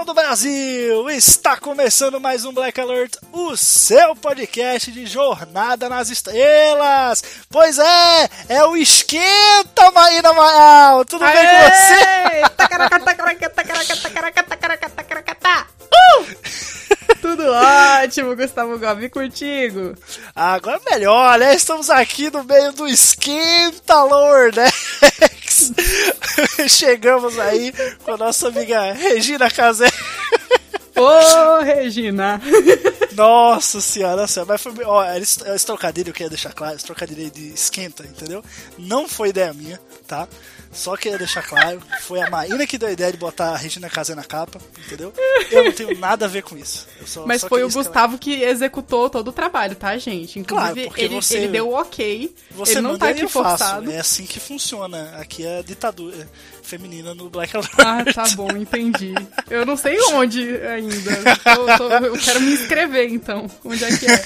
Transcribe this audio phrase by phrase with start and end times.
[0.00, 1.10] Todo o Brasil!
[1.10, 7.22] Está começando mais um Black Alert, o seu podcast de Jornada nas Estrelas!
[7.50, 11.04] Pois é, é o Esquenta, Maína Maal!
[11.04, 12.48] Tudo bem com você?
[12.56, 15.66] Tacaraca, tacaraca, tacaraca, tacaraca, tacaraca, tacaraca, tá.
[15.92, 16.26] Uh!
[17.20, 19.94] Tudo ótimo, Gustavo Gobi, contigo.
[20.34, 21.54] Agora melhor, né?
[21.54, 24.50] Estamos aqui no meio do Esquenta Lower
[26.68, 27.72] Chegamos aí
[28.04, 29.90] com a nossa amiga Regina Casé.
[30.96, 32.40] Ô, Regina.
[33.16, 34.72] Nossa senhora, nossa, mas foi.
[34.84, 38.44] Ó, esse, esse trocadilho eu queria deixar claro, esse trocadilho de esquenta, entendeu?
[38.78, 40.28] Não foi ideia minha, tá?
[40.72, 43.90] Só queria deixar claro, foi a Maína que deu a ideia de botar a Regina
[43.90, 45.12] Casé na capa, entendeu?
[45.50, 46.86] Eu não tenho nada a ver com isso.
[47.04, 47.70] Só- Mas só foi o.
[47.70, 50.40] Gustavo que executou todo o trabalho, tá, gente?
[50.44, 52.32] Claro, Inclusive, porque ele, você- ele deu o ok.
[52.52, 53.90] Você ele não tá aqui forçado.
[53.90, 55.16] É assim que funciona.
[55.18, 56.28] Aqui é a ditadura
[56.70, 57.72] feminina no Black Alert.
[57.78, 59.12] Ah, tá bom, entendi.
[59.50, 61.36] Eu não sei onde ainda.
[61.42, 63.50] Tô- tô- eu quero me inscrever, então.
[63.64, 64.20] Onde é que é?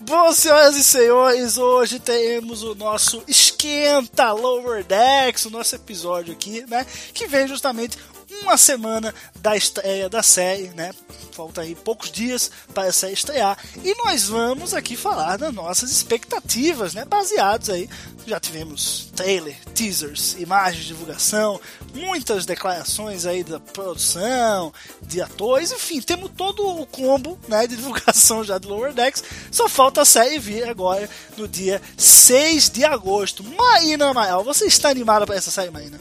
[0.00, 6.64] Bom, senhoras e senhores, hoje temos o nosso Esquenta Lower Decks, o nosso episódio aqui,
[6.68, 6.86] né?
[7.12, 7.98] Que vem justamente
[8.42, 10.92] uma semana da estreia da série, né?
[11.32, 13.56] Falta aí poucos dias para a série estrear.
[13.84, 17.04] E nós vamos aqui falar das nossas expectativas, né?
[17.04, 17.88] Baseados aí.
[18.26, 21.60] Já tivemos trailer, teasers, imagens de divulgação,
[21.94, 28.44] muitas declarações aí da produção, de atores, enfim, temos todo o combo né, de divulgação
[28.44, 29.24] já do Lower Decks.
[29.50, 33.42] Só falta a série vir agora no dia 6 de agosto.
[33.42, 35.98] Maína Amaral, você está animada para essa série, Maína?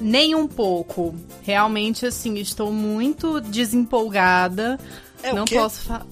[0.00, 1.14] Nem um pouco.
[1.42, 4.78] Realmente, assim, estou muito desempolgada.
[5.22, 6.06] É o não posso falar.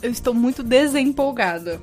[0.00, 1.80] Eu estou muito desempolgada.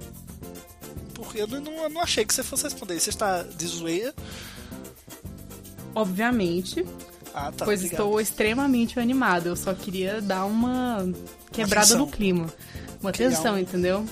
[1.13, 2.99] Porque eu não, não- não achei que você fosse responder.
[2.99, 4.13] Você está de zoeira?
[5.95, 6.85] Obviamente,
[7.33, 7.65] Ah, tá.
[7.65, 7.85] pois obrigado.
[8.05, 9.49] estou extremamente animada.
[9.49, 11.07] Eu só queria dar uma
[11.51, 12.47] quebrada no clima.
[13.01, 14.05] Uma Criar tensão, um- entendeu?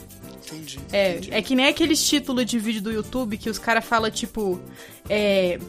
[0.45, 0.79] Entendi.
[0.91, 1.33] É, entendi.
[1.33, 4.59] é que nem aqueles títulos de vídeo do YouTube que os caras falam, tipo,
[5.09, 5.59] é.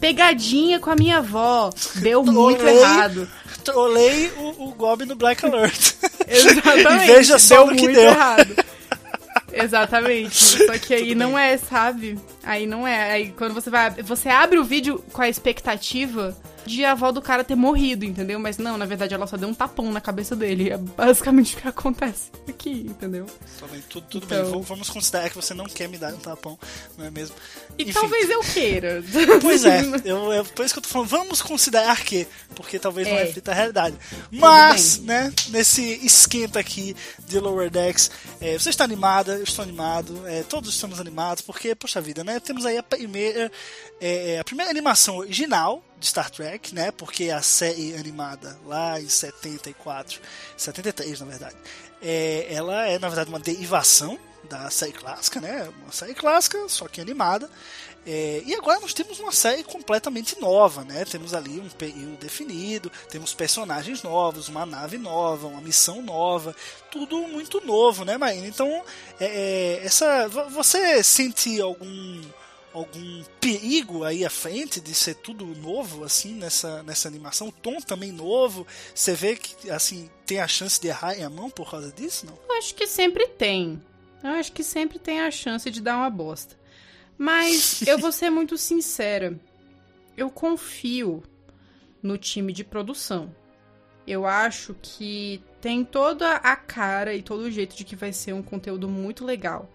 [0.00, 1.70] Pegadinha com a minha avó.
[1.96, 2.78] Deu muito Trolei.
[2.78, 3.28] errado.
[3.64, 5.94] Trolei o, o Gob no Black Alert.
[6.26, 7.04] Exatamente.
[7.10, 8.10] E veja só deu no que muito deu.
[8.10, 8.54] errado.
[9.52, 10.66] Exatamente.
[10.66, 12.18] Só que aí não é, sabe?
[12.42, 13.12] Aí não é.
[13.12, 13.90] Aí quando você vai.
[14.02, 16.36] Você abre o vídeo com a expectativa
[16.68, 18.38] de a avó do cara ter morrido, entendeu?
[18.38, 20.70] Mas não, na verdade ela só deu um tapão na cabeça dele.
[20.70, 23.26] É basicamente o que acontece aqui, entendeu?
[23.88, 24.52] Tudo tudo Então.
[24.52, 24.62] bem.
[24.62, 26.58] Vamos- considerar que você não quer me dar um tapão,
[26.96, 27.34] não é mesmo?
[27.78, 27.92] E Enfim.
[27.92, 29.02] talvez eu queira.
[29.40, 33.06] Pois é, eu, eu, por isso que eu tô falando, vamos considerar que, porque talvez
[33.08, 33.24] não É.
[33.24, 33.96] reflita a realidade.
[34.30, 36.94] Mas, né, nesse esquenta aqui
[37.26, 41.74] de Lower Decks, é, você está animada, eu estou animado, é, todos estamos animados, porque,
[41.74, 43.50] poxa vida, né, temos aí a primeira,
[44.00, 49.08] é, a primeira animação original de Star Trek, né, porque a série animada lá em
[49.08, 50.20] 74,
[50.56, 51.56] 73 na verdade,
[52.00, 56.86] é, ela é na verdade uma derivação da série clássica, né, uma série clássica, só
[56.86, 57.50] que animada,
[58.06, 61.04] é, e agora nós temos uma série completamente nova, né?
[61.04, 66.56] Temos ali um período definido, temos personagens novos, uma nave nova, uma missão nova,
[66.90, 68.46] tudo muito novo, né, Marina?
[68.46, 68.82] Então,
[69.20, 72.22] é, é, essa, vo- você sente algum
[72.78, 77.80] algum perigo aí à frente de ser tudo novo assim nessa nessa animação, o tom
[77.80, 78.66] também novo.
[78.94, 82.26] Você vê que assim tem a chance de errar em a mão por causa disso,
[82.26, 82.38] não?
[82.48, 83.82] Eu acho que sempre tem.
[84.22, 86.56] Eu acho que sempre tem a chance de dar uma bosta.
[87.16, 89.38] Mas eu vou ser muito sincera.
[90.16, 91.22] Eu confio
[92.02, 93.34] no time de produção.
[94.06, 98.32] Eu acho que tem toda a cara e todo o jeito de que vai ser
[98.32, 99.70] um conteúdo muito legal.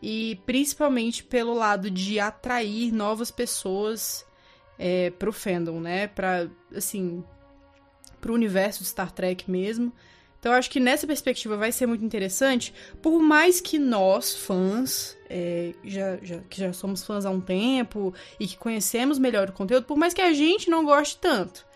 [0.00, 4.24] E principalmente pelo lado de atrair novas pessoas
[4.78, 6.06] é, pro fandom, né?
[6.06, 7.24] Pra, assim,
[8.20, 9.92] pro universo de Star Trek mesmo.
[10.38, 12.72] Então eu acho que nessa perspectiva vai ser muito interessante,
[13.02, 18.14] por mais que nós, fãs, é, já, já- que já somos fãs há um tempo
[18.38, 21.66] e que conhecemos melhor o conteúdo, por mais que a gente não goste tanto.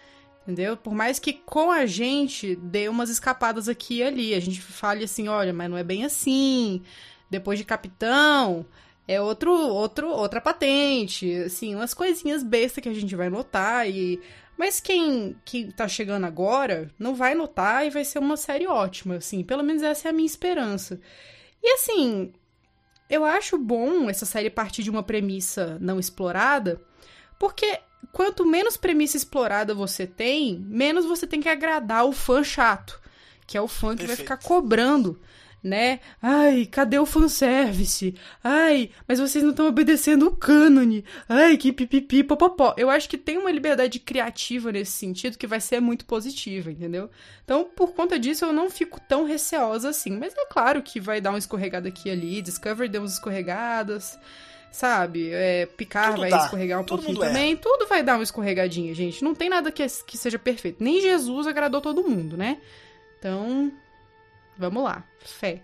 [0.43, 0.77] Entendeu?
[0.77, 5.05] Por mais que com a gente dê umas escapadas aqui e ali, a gente fale
[5.05, 6.83] assim, olha, mas não é bem assim.
[7.33, 8.67] Depois de capitão,
[9.09, 14.21] é outro, outro, outra patente, assim, umas coisinhas bestas que a gente vai notar e
[14.57, 19.17] mas quem quem tá chegando agora não vai notar e vai ser uma série ótima,
[19.17, 21.01] assim, pelo menos essa é a minha esperança.
[21.63, 22.35] E assim,
[23.09, 26.79] eu acho bom essa série partir de uma premissa não explorada,
[27.39, 27.81] porque
[28.13, 33.01] quanto menos premissa explorada você tem, menos você tem que agradar o fã chato,
[33.47, 34.37] que é o fã que vai Perfeito.
[34.37, 35.19] ficar cobrando,
[35.63, 36.01] né?
[36.21, 38.15] Ai, cadê o fanservice?
[38.43, 41.05] Ai, mas vocês não estão obedecendo o cânone.
[41.29, 42.75] Ai, que pipipi, popopó.
[42.77, 47.09] Eu acho que tem uma liberdade criativa nesse sentido que vai ser muito positiva, entendeu?
[47.45, 50.19] Então, por conta disso, eu não fico tão receosa assim.
[50.19, 52.43] Mas é claro que vai dar uma escorregada aqui e ali.
[52.43, 54.19] Discovery deu umas escorregadas
[54.73, 55.31] sabe?
[55.31, 56.39] É, Picard Tudo vai dá.
[56.39, 57.55] escorregar um Todo pouquinho também.
[57.57, 59.23] Tudo vai dar uma escorregadinha, gente.
[59.23, 60.83] Não tem nada que, que seja perfeito.
[60.83, 62.57] Nem Jesus agradou todo mundo, né?
[63.19, 63.71] Então,
[64.57, 65.05] vamos lá.
[65.21, 65.63] Fé.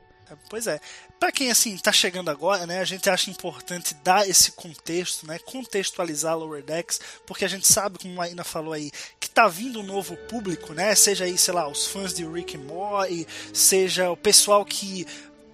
[0.49, 0.81] Pois é.
[1.19, 5.39] Pra quem assim tá chegando agora, né, a gente acha importante dar esse contexto, né,
[5.39, 9.81] contextualizar Lower Decks, porque a gente sabe, como a Ina falou aí, que tá vindo
[9.81, 14.11] um novo público, né, seja aí, sei lá, os fãs de Rick and Morty, seja
[14.11, 15.07] o pessoal que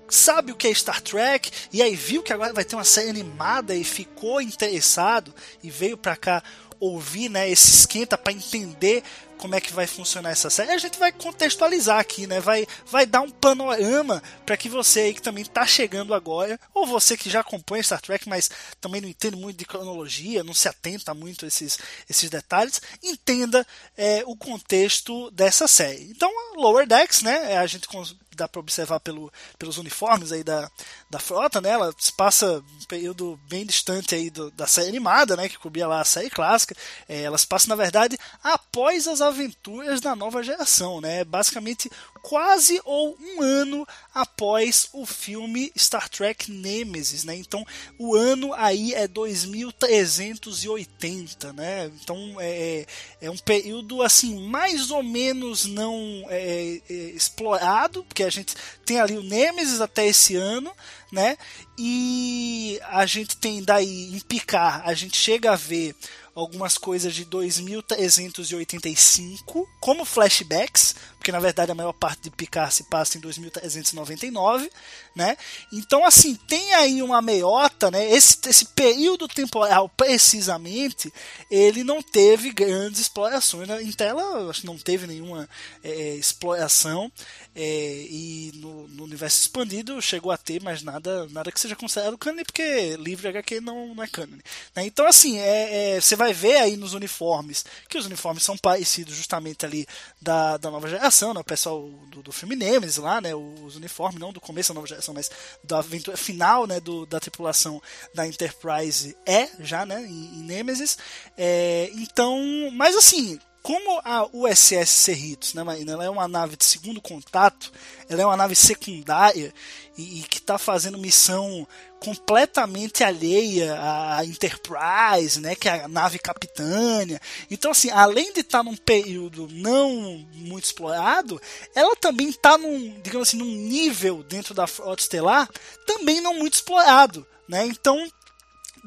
[0.08, 3.08] sabe o que é Star Trek e aí viu que agora vai ter uma série
[3.08, 6.42] animada e ficou interessado e veio pra cá
[6.78, 9.02] ouvir, né, esse esquenta pra entender
[9.44, 10.72] como é que vai funcionar essa série.
[10.72, 12.40] A gente vai contextualizar aqui, né?
[12.40, 16.86] Vai, vai dar um panorama para que você aí que também tá chegando agora, ou
[16.86, 18.50] você que já acompanha Star Trek, mas
[18.80, 23.66] também não entende muito de cronologia, não se atenta muito a esses, esses detalhes, entenda
[23.98, 26.04] é, o contexto dessa série.
[26.04, 27.58] Então, Lower Decks, né?
[27.58, 27.86] A gente
[28.36, 30.70] dá para observar pelo, pelos uniformes aí da,
[31.10, 31.70] da frota, né?
[31.70, 35.48] Ela se passa um período bem distante aí do- da série animada, né?
[35.48, 36.74] Que cobria lá a série clássica.
[37.08, 41.24] É, ela se passa, na verdade, após as aventuras da nova geração, né?
[41.24, 41.90] Basicamente
[42.24, 47.36] quase ou um ano após o filme Star Trek Nemesis, né?
[47.36, 47.62] Então
[47.98, 51.92] o ano aí é 2380, né?
[52.02, 52.86] Então é,
[53.20, 58.54] é um período assim mais ou menos não é, é, explorado, porque a gente
[58.86, 60.72] tem ali o Nemesis até esse ano,
[61.12, 61.36] né?
[61.78, 65.94] E a gente tem daí em Picard, a gente chega a ver
[66.34, 72.82] algumas coisas de 2385 como flashbacks, porque na verdade a maior parte de Picard se
[72.84, 74.70] passa em 2399,
[75.16, 75.38] né?
[75.72, 78.10] Então assim, tem aí uma meiota, né?
[78.10, 81.10] Esse, esse período temporal precisamente,
[81.50, 83.82] ele não teve grandes explorações, né?
[83.82, 85.48] Em tela acho que não teve nenhuma
[85.82, 87.10] é, exploração
[87.54, 92.18] é, e no, no universo expandido chegou a ter, mas nada, nada que seja considerado
[92.18, 94.42] cânone, porque livre HQ não, não é cânone.
[94.74, 94.84] Né?
[94.84, 99.14] Então, assim, é, é, você vai ver aí nos uniformes que os uniformes são parecidos
[99.14, 99.86] justamente ali
[100.20, 101.40] da, da nova geração, né?
[101.40, 103.34] o pessoal do, do filme Nemesis lá, né?
[103.34, 105.30] os uniformes, não do começo da nova geração, mas
[105.62, 106.80] da aventura final né?
[106.80, 107.80] do, da tripulação
[108.12, 110.02] da Enterprise é já né?
[110.02, 110.98] em, em Nemesis.
[111.36, 112.38] É, então,
[112.72, 115.62] mas assim, como a USS Cerritos, né?
[115.88, 117.72] Ela é uma nave de segundo contato,
[118.10, 119.54] ela é uma nave secundária
[119.96, 121.66] e, e que está fazendo missão
[121.98, 127.18] completamente alheia à Enterprise, né, que é a nave capitânia.
[127.50, 131.40] Então, assim, além de estar num período não muito explorado,
[131.74, 135.48] ela também está num, digamos assim, num nível dentro da frota estelar
[135.86, 137.64] também não muito explorado, né?
[137.64, 138.06] Então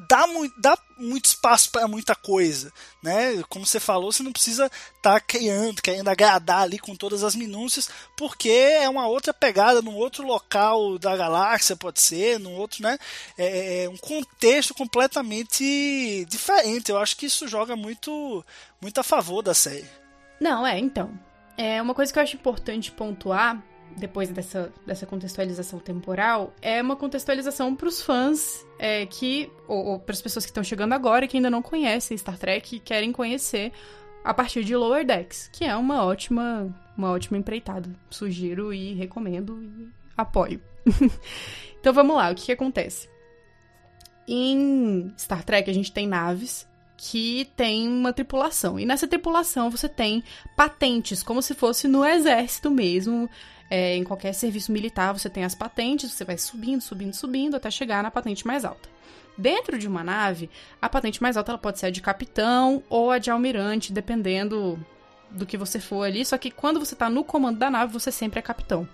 [0.06, 3.42] dá, mu dá muito espaço para muita coisa, né?
[3.48, 7.34] Como você falou, você não precisa estar tá criando, querendo agradar ali com todas as
[7.34, 12.82] minúcias, porque é uma outra pegada, num outro local da galáxia, pode ser, num outro,
[12.82, 12.98] né?
[13.36, 16.90] É, é um contexto completamente diferente.
[16.90, 18.44] Eu acho que isso joga muito,
[18.80, 19.88] muito a favor da série.
[20.40, 21.18] Não, é, então.
[21.56, 23.60] É uma coisa que eu acho importante pontuar
[23.98, 29.98] depois dessa, dessa contextualização temporal, é uma contextualização para os fãs é, que, ou, ou
[29.98, 32.80] para as pessoas que estão chegando agora e que ainda não conhecem Star Trek e
[32.80, 33.72] querem conhecer
[34.24, 37.88] a partir de Lower Decks, que é uma ótima, uma ótima empreitada.
[38.10, 40.60] Sugiro e recomendo e apoio.
[41.80, 43.08] então vamos lá, o que, que acontece?
[44.26, 46.67] Em Star Trek a gente tem naves
[46.98, 48.78] que tem uma tripulação.
[48.78, 50.22] E nessa tripulação você tem
[50.56, 53.30] patentes, como se fosse no exército mesmo.
[53.70, 57.70] É, em qualquer serviço militar você tem as patentes, você vai subindo, subindo, subindo até
[57.70, 58.88] chegar na patente mais alta.
[59.36, 60.50] Dentro de uma nave,
[60.82, 64.84] a patente mais alta ela pode ser a de capitão ou a de almirante, dependendo
[65.30, 66.24] do que você for ali.
[66.24, 68.88] Só que quando você está no comando da nave, você sempre é capitão.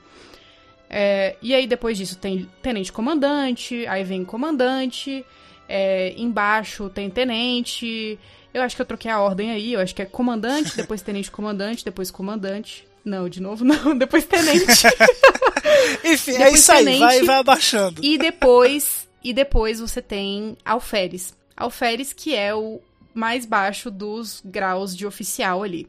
[0.91, 5.25] É, e aí depois disso tem tenente comandante, aí vem comandante,
[5.69, 8.19] é, embaixo tem tenente,
[8.53, 9.73] Eu acho que eu troquei a ordem aí.
[9.73, 12.87] Eu acho que é comandante, depois tenente comandante, depois comandante.
[13.05, 14.65] Não, de novo não, depois tenente.
[16.05, 17.01] Enfim, é Depois isso aí, tenente.
[17.01, 18.01] vai, vai abaixando.
[18.05, 21.35] e depois, e depois você tem alferes.
[21.57, 22.81] Alferes que é o
[23.13, 25.89] mais baixo dos graus de oficial ali.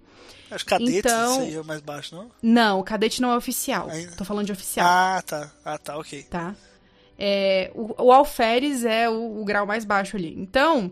[0.54, 2.32] Os cadetes, Então- isso aí é mais baixo, não?
[2.42, 3.90] Não, o cadete não é oficial.
[3.90, 4.86] Ainda- Tô falando de oficial.
[4.88, 5.52] Ah, tá.
[5.66, 6.24] Ah, tá, ok.
[6.30, 6.56] tá?
[7.18, 10.34] É, o, o alferes é o, o grau mais baixo ali.
[10.38, 10.92] Então,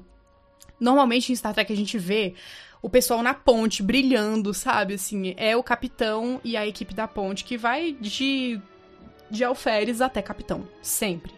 [0.80, 2.34] normalmente em Star Trek a gente vê
[2.82, 4.96] o pessoal na ponte brilhando, sabe?
[4.96, 8.60] Assim, é o capitão e a equipe da ponte que vai de,
[9.30, 11.32] de alferes até capitão, sempre.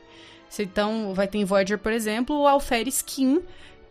[0.49, 3.41] Se- Então, vai ter em Voyager, por exemplo, o alferes Kim,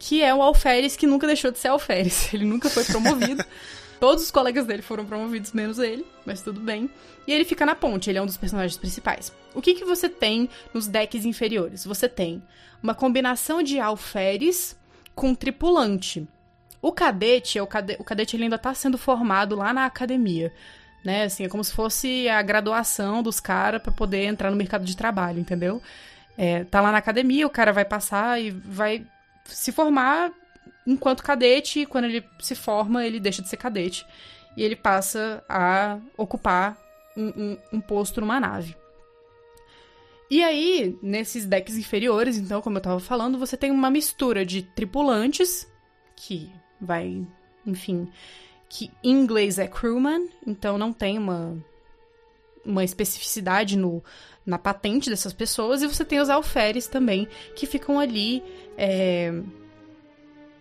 [0.06, 2.28] que é o alferes que nunca deixou de ser alferes.
[2.34, 3.42] Ele nunca foi promovido.
[3.99, 6.90] Todos os colegas dele foram promovidos, menos ele, mas tudo bem.
[7.26, 9.32] E ele fica na ponte, ele é um dos personagens principais.
[9.54, 11.87] O que, que você tem nos decks inferiores?
[11.87, 12.42] Você tem
[12.82, 14.76] uma combinação de alferes
[15.14, 16.28] com tripulante.
[16.82, 17.96] O cadete, é o, cade...
[17.99, 20.52] o cadete ele ainda tá sendo formado lá na academia.
[21.02, 21.23] Né?
[21.23, 24.96] Assim, é como se fosse a graduação dos caras para poder entrar no mercado de
[24.96, 25.80] trabalho, entendeu?
[26.37, 29.06] É, tá lá na academia, o cara vai passar e vai
[29.44, 30.32] se formar
[30.86, 34.06] enquanto cadete, e quando ele se forma, ele deixa de ser cadete.
[34.56, 36.78] E ele passa a ocupar
[37.16, 38.76] um, um- um posto numa nave.
[40.30, 44.62] E aí, nesses decks inferiores, então, como eu tava falando, você tem uma mistura de
[44.62, 45.66] tripulantes,
[46.16, 47.24] que vai,
[47.66, 48.10] enfim,
[48.68, 51.56] que em inglês é crewman, então não tem uma,
[52.64, 54.02] uma especificidade no,
[54.46, 58.42] na patente dessas pessoas, e você tem os alferes também, que ficam ali
[58.76, 59.32] é,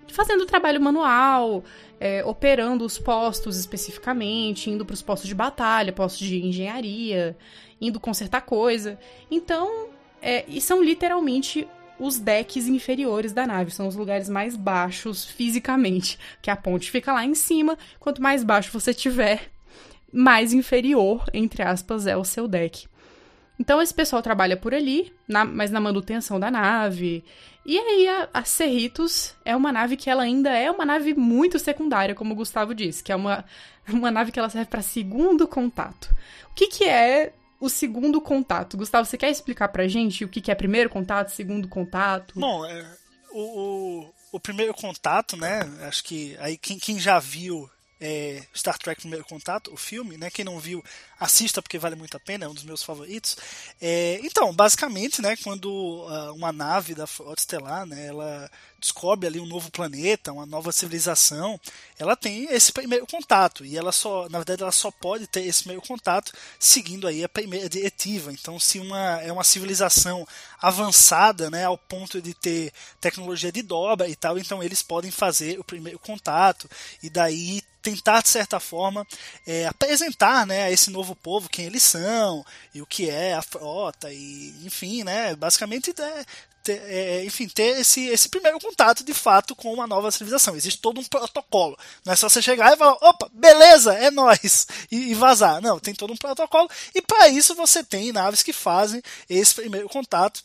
[0.07, 1.63] fazendo trabalho manual,
[1.99, 7.37] é, operando os postos especificamente, indo para os postos de batalha, postos de engenharia,
[7.81, 8.97] indo consertar coisa.
[9.29, 9.89] Então,
[10.21, 11.67] é, e são literalmente
[11.99, 17.13] os decks inferiores da nave, são os lugares mais baixos fisicamente, que a ponte fica
[17.13, 19.51] lá em cima, quanto mais baixo você tiver,
[20.11, 22.87] mais inferior, entre aspas, é o seu deck.
[23.59, 27.23] Então esse pessoal trabalha por ali, na- mas na manutenção da nave.
[27.65, 31.57] E aí a, a Cerritos é uma nave que ela ainda é uma nave muito
[31.59, 33.45] secundária, como o Gustavo disse, que é uma,
[33.87, 36.13] uma nave que ela serve para segundo contato.
[36.51, 38.75] O que, que é o segundo contato?
[38.75, 42.39] Gustavo, você quer explicar pra gente o que, que é primeiro contato, segundo contato?
[42.39, 42.85] Bom, é,
[43.31, 45.61] o, o, o primeiro contato, né?
[45.87, 47.69] Acho que aí quem, quem já viu
[48.03, 50.29] é, Star Trek Primeiro Contato, o filme, né?
[50.29, 50.83] Quem não viu,
[51.17, 53.37] assista porque vale muito a pena, é um dos meus favoritos.
[53.81, 55.37] É, então, basicamente, né?
[55.37, 58.07] Quando ah, uma nave da Frota Estelar, né?
[58.07, 61.57] Ela descobre ali um novo planeta, uma nova civilização,
[61.97, 65.59] ela tem esse primeiro contato e ela só, na verdade, ela só pode ter esse
[65.59, 68.33] primeiro contato seguindo aí a primeira diretiva.
[68.33, 70.27] Então, se uma é uma civilização
[70.61, 75.57] avançada, né, ao ponto de ter tecnologia de dobra e tal, então eles podem fazer
[75.57, 76.69] o primeiro contato
[77.01, 79.05] e daí tentar de certa forma
[79.45, 83.41] é, apresentar né, a esse novo povo quem eles são e o que é a
[83.41, 86.25] frota e enfim né basicamente é,
[86.63, 90.55] ter, é, enfim ter esse, esse primeiro contato de fato com uma nova civilização.
[90.55, 91.77] Existe todo um protocolo.
[92.05, 95.61] Não é só você chegar e falar opa beleza é nós e, e vazar.
[95.61, 96.69] Não tem todo um protocolo.
[96.95, 100.41] E para isso você tem naves que fazem esse primeiro contato.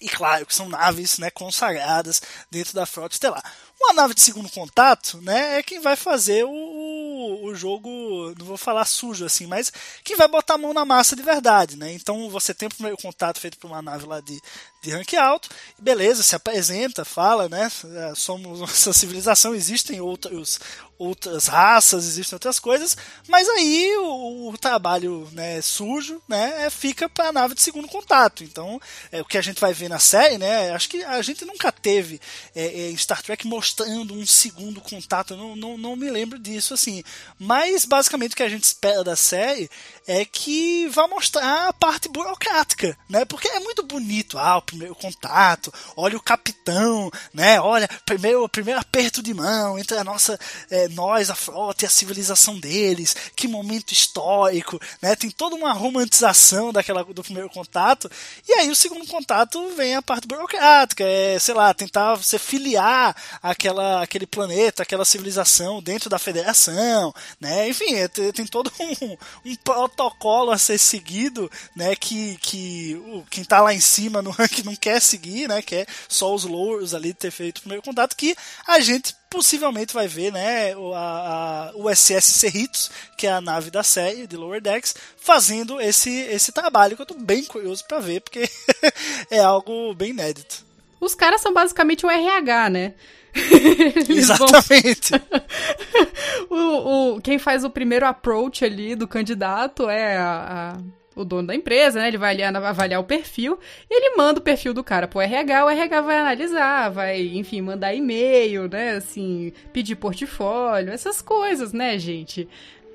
[0.00, 3.42] E claro que são naves né, consagradas dentro da frota estelar.
[3.84, 8.56] Uma nave de segundo contato né, é quem vai fazer o, o, jogo, não vou
[8.56, 9.70] falar sujo assim, mas
[10.02, 11.76] quem vai botar a mão na massa de verdade.
[11.76, 11.92] Né?
[11.92, 14.40] Então você tem o primeiro contato feito por uma nave lá de,
[14.82, 17.70] de rank alto, beleza, se apresenta, fala, né?
[18.16, 20.58] Somos essa civilização, existem outros,
[20.98, 22.96] outras raças, existem outras coisas,
[23.28, 28.42] mas aí o, o trabalho né, sujo né, fica para a nave de segundo contato.
[28.42, 28.80] Então,
[29.12, 30.70] é, o que a gente vai ver na série, né?
[30.70, 32.20] Acho que a gente nunca teve
[32.54, 37.02] é, é, Star Trek mostrando um segundo contato, não, não, não me lembro disso assim.
[37.38, 39.68] Mas basicamente o que a gente espera da série
[40.06, 43.24] é que vai mostrar a parte burocrática, né?
[43.24, 47.60] Porque é muito bonito, ah, o primeiro contato, olha o capitão, né?
[47.60, 50.38] Olha, primeiro, primeiro aperto de mão entre a nossa,
[50.70, 55.16] é, nós, a frota e a civilização deles, que momento histórico, né?
[55.16, 58.10] Tem toda uma romantização daquela do primeiro contato,
[58.46, 63.16] e aí o segundo contato vem a parte burocrática, é, sei lá, tentar você filiar
[63.64, 67.68] aquela, aquele planeta, aquela civilização dentro da federação, né?
[67.68, 69.16] Enfim, é, tem, todo um,
[69.50, 71.96] um protocolo a ser seguido, né?
[71.96, 75.62] Que, que o, quem tá lá em cima no ranking não quer seguir, né?
[75.62, 80.06] Quer só os louros ali ter feito o primeiro contato, que a gente possivelmente vai
[80.06, 84.36] ver, né, o- a, a, o SS Cerritos, que é a nave da série de
[84.36, 88.48] Lower Decks, fazendo esse, esse trabalho que eu tô bem curioso para ver, porque
[89.32, 90.64] é algo bem inédito.
[91.00, 92.94] Os caras são basicamente o RH, né?
[94.08, 95.12] Exatamente.
[96.50, 100.80] o, o- quem faz o primeiro approach ali do candidato é a- a-
[101.16, 102.08] o dono da empresa, né?
[102.08, 103.56] Ele vai ali avaliar o perfil
[103.88, 107.60] e ele manda o perfil do cara pro RH, o RH vai analisar, vai, enfim,
[107.60, 108.96] mandar e-mail, né?
[108.96, 112.48] Assim, pedir portfólio, essas coisas, né, gente?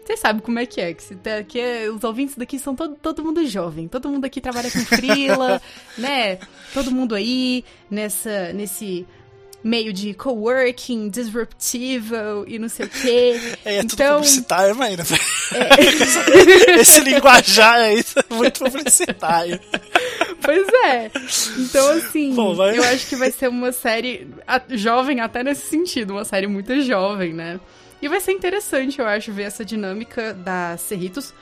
[0.04, 2.96] Vocês sabem como é que é, que, tá- que é- os ouvintes daqui são todo,
[2.96, 5.62] todo mundo jovem, todo mundo aqui trabalha com frila,
[5.98, 6.40] né?
[6.74, 9.08] Todo mundo aí nessa, nesse
[9.64, 12.16] meio de coworking, disruptivo
[12.48, 13.40] e não sei o quê.
[13.66, 15.04] É, é tudo então, publicitário, Maíra.
[16.80, 19.60] Esse linguajar aí tá muito publicitário.
[20.42, 21.12] pois é.
[21.58, 24.28] Então, assim, Bom, eu acho que vai ser uma série
[24.70, 27.60] jovem até nesse sentido, uma série muito jovem, né?
[28.02, 31.34] E vai ser interessante, eu acho, ver essa dinâmica da Cerritos.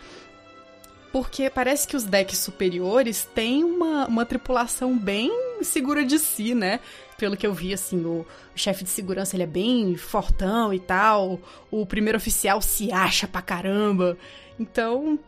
[1.12, 5.32] Porque parece que os decks superiores têm uma, uma tripulação bem
[5.62, 6.80] segura de si, né?
[7.18, 11.40] Pelo que eu vi, assim, o, chefe de segurança ele é bem fortão e tal.
[11.72, 14.18] O primeiro oficial se acha pra caramba.
[14.60, 15.20] Então,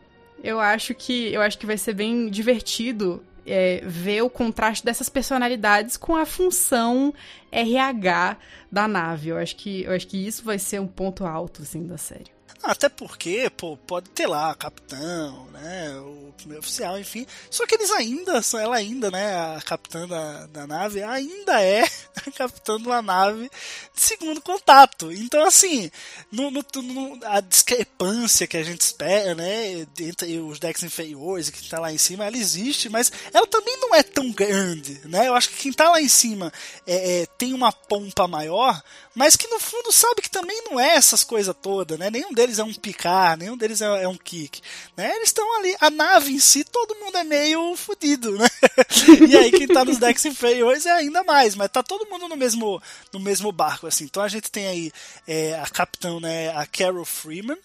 [0.42, 5.08] eu acho que eu acho que vai ser bem divertido é, ver o contraste dessas
[5.08, 7.12] personalidades com a função
[7.50, 8.36] RH
[8.70, 9.30] da nave.
[9.30, 12.30] Eu acho que eu acho que isso vai ser um ponto alto assim da série.
[12.62, 15.96] Até porque, pô, pode ter lá capitão, né?
[16.00, 17.26] O primeiro oficial, enfim.
[17.50, 19.34] Só que eles ainda, ela ainda, né?
[19.56, 21.82] A capitã da, da nave, ainda é
[22.26, 23.50] a capitã de uma nave
[23.94, 25.10] de segundo contato.
[25.10, 25.90] Então, assim,
[26.30, 29.86] no, no- no- a discrepância que a gente espera, né?
[29.98, 33.76] Entre os decks inferiores e quem tá lá em cima, ela existe, mas ela também
[33.80, 35.28] não é tão grande, né?
[35.28, 36.52] Eu acho que quem tá lá em cima
[36.86, 38.82] é, é, tem uma pompa maior,
[39.14, 42.10] mas que no fundo sabe que também não é essas coisas todas, né?
[42.10, 44.60] Nenhum deles é um picar, nenhum deles é, é um kick,
[44.96, 45.14] né?
[45.16, 48.48] Eles estão ali, a nave em si, todo mundo é meio fudido, né?
[49.28, 52.36] e aí quem tá nos decks inferiores é ainda mais, mas tá todo mundo no
[52.36, 54.04] mesmo, no mesmo barco, assim.
[54.04, 54.92] Então a gente tem aí
[55.26, 56.48] é, a capitão, né?
[56.56, 57.58] A Carol Freeman,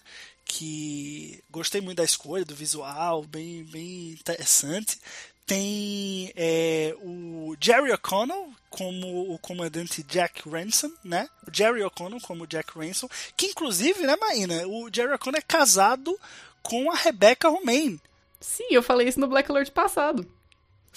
[0.44, 4.98] que gostei muito da escolha, do visual, bem, bem interessante.
[5.46, 11.28] Tem é, o Jerry O'Connell como o comandante Jack Ransom, né?
[11.46, 16.18] O Jerry O'Connell como Jack Ransom, que inclusive, né, Maína, o Jerry O'Connell é casado
[16.62, 18.00] com a Rebecca Romaine.
[18.40, 20.26] Sim, eu falei isso no Black Alert passado.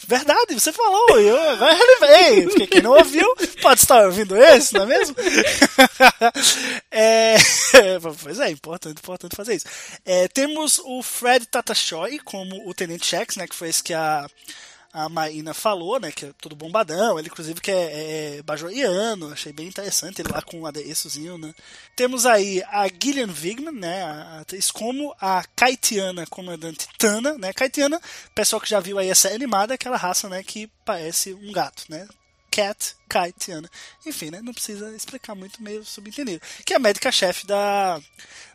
[0.07, 3.27] Verdade, você falou, eu relembrei, porque quem não ouviu
[3.61, 5.15] pode estar ouvindo esse, não é mesmo?
[6.91, 7.35] É,
[8.23, 9.65] pois é, importante, importante fazer isso.
[10.03, 14.27] É, temos o Fred Tatashoy como o Tenente Shax, né, que foi esse que a,
[14.91, 19.53] a Maína falou, né, que é todo bombadão, ele inclusive que é, é bajoriano, achei
[19.53, 21.53] bem interessante ele lá com um adereçozinho, né.
[21.95, 28.01] Temos aí a Gillian Vigman, né, a atriz, como a Kaitiana comandante Tana, né, Kaitiana,
[28.33, 31.83] pessoal que já viu aí essa animada, é aquela raça, né, que parece um gato,
[31.89, 32.07] né,
[32.51, 33.69] Cat Kaitiana.
[34.05, 34.41] Enfim, né?
[34.41, 36.41] Não precisa explicar muito, meio subentendido.
[36.65, 38.01] Que é a médica-chefe da,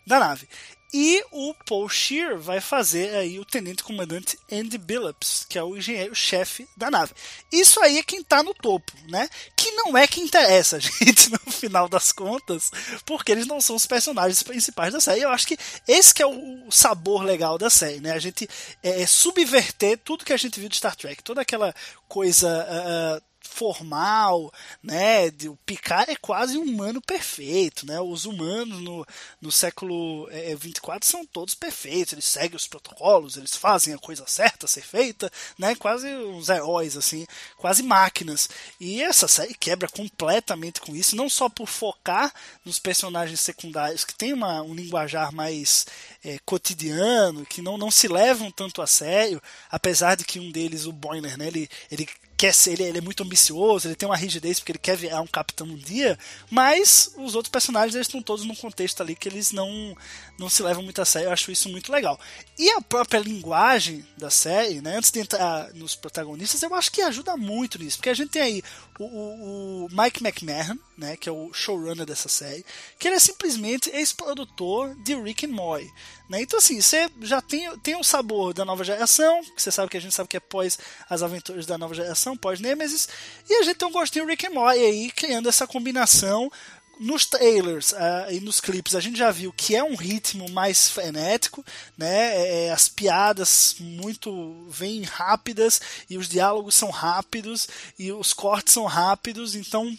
[0.07, 0.49] da nave.
[0.97, 6.69] E o Paul Shear vai fazer aí o tenente-comandante Andy Billups, que é o engenheiro-chefe
[6.77, 7.13] da nave.
[7.51, 9.29] Isso aí é quem tá no topo, né?
[9.57, 12.71] Que não é que interessa, gente, no final das contas,
[13.05, 15.23] porque eles não são os personagens principais da série.
[15.23, 18.13] Eu acho que esse que é o sabor legal da série, né?
[18.13, 18.49] A gente
[18.81, 21.75] é, é subverter tudo que a gente viu de Star Trek, toda aquela
[22.07, 22.69] coisa.
[22.71, 24.53] ah, formal,
[24.83, 25.29] né?
[25.49, 28.01] O Picard é quase um humano perfeito, né?
[28.01, 29.07] Os humanos no,
[29.41, 34.25] no século é, 24 são todos perfeitos, eles seguem os protocolos, eles fazem a coisa
[34.27, 35.75] certa a ser feita, né?
[35.77, 37.27] Quase uns heróis, assim,
[37.57, 38.49] quase máquinas.
[38.81, 42.33] E essa série quebra completamente com isso, não só por focar
[42.65, 45.87] nos personagens secundários que tem uma, um linguajar mais
[46.25, 50.87] é, cotidiano, que não, não se levam tanto a sério, apesar de que um deles,
[50.87, 51.47] o Boiler, né?
[51.47, 54.79] Ele, ele quer ser, ele, ele é muito ambicioso, ele tem uma rigidez porque ele
[54.79, 56.18] quer virar um capitão um dia,
[56.51, 59.97] mas os outros personagens eles estão todos num contexto ali que eles não,
[60.38, 62.18] não se levam muito a sério, eu acho isso muito legal.
[62.59, 67.03] E a própria linguagem da série, né, antes de entrar nos protagonistas, eu acho que
[67.03, 68.62] ajuda muito nisso, porque a gente tem aí
[68.99, 72.64] o, o, o Mike McMahon, né, que é o showrunner dessa série,
[72.99, 75.90] que ele é simplesmente ex-produtor de Rick and Morty.
[76.29, 76.43] Né?
[76.43, 79.97] Então, assim, você já tem, tem o sabor da nova geração, que você sabe que
[79.97, 83.09] a gente sabe que é pós as aventuras da nova geração, pós Nemesis,
[83.49, 86.51] e a gente tem um gostinho Rick and Morty aí, criando essa combinação
[86.99, 90.89] nos trailers uh, e nos clipes a gente já viu que é um ritmo mais
[90.89, 91.65] frenético,
[91.99, 92.67] né?
[92.67, 98.85] É, as piadas muito vêm rápidas e os diálogos são rápidos e os cortes são
[98.85, 99.97] rápidos, então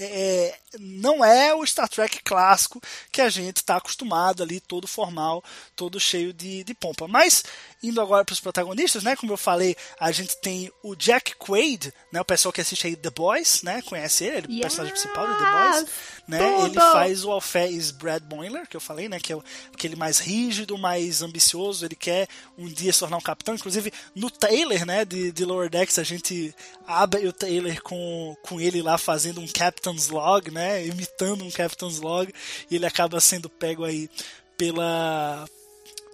[0.00, 5.44] é, não é o Star Trek clássico que a gente está acostumado ali, todo formal,
[5.76, 7.06] todo cheio de, de pompa.
[7.06, 7.44] Mas,
[7.82, 9.16] indo agora para os protagonistas, né?
[9.16, 12.20] Como eu falei, a gente tem o Jack Quaid, né?
[12.20, 13.82] O pessoal que assiste aí The Boys, né?
[13.82, 15.86] Conhece ele, ele é o personagem principal de The Boys,
[16.28, 16.38] né?
[16.38, 16.66] Tudo!
[16.66, 19.18] Ele faz o alferes Brad Boiler, que eu falei, né?
[19.18, 19.38] Que é
[19.72, 21.84] aquele mais rígido, mais ambicioso.
[21.84, 23.54] Ele quer um dia se tornar um capitão.
[23.54, 25.04] Inclusive, no trailer, né?
[25.04, 26.54] De, de Lower Decks, a gente
[26.86, 30.86] abre o trailer com, com ele lá fazendo um Captain's Log, né?
[30.86, 32.32] Imitando um Captain's Log.
[32.70, 34.08] E ele acaba sendo pego aí
[34.56, 35.44] pela